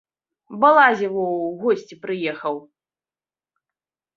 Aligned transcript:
Балазе 0.63 1.09
во 1.17 1.25
ў 1.25 1.51
госці 1.65 1.99
прыехаў. 2.07 2.55